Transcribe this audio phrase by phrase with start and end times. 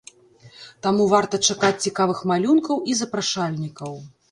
[0.87, 3.93] Таму варта чакаць цікавых малюнкаў і запрашальнікаў.